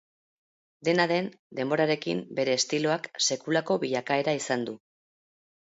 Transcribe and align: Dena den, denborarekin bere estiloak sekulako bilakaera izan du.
Dena 0.89 1.05
den, 1.11 1.27
denborarekin 1.59 2.23
bere 2.41 2.57
estiloak 2.63 3.09
sekulako 3.29 3.79
bilakaera 3.87 4.37
izan 4.43 4.71
du. 4.71 4.81